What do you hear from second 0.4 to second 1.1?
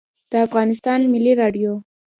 افغانستان